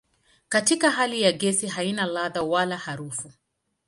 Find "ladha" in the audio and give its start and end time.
2.05-2.41